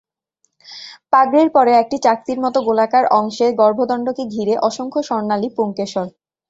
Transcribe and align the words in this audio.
পাপড়ির 1.13 1.49
পরে 1.55 1.71
একটি 1.81 1.97
চাকতির 2.05 2.39
মতো 2.45 2.57
গোলাকার 2.67 3.05
অংশে 3.19 3.47
গর্ভদণ্ডকে 3.59 4.23
ঘিরে 4.33 4.55
অসংখ্য 4.67 5.01
স্বর্ণালি 5.07 5.49
পুংকেশর। 5.57 6.07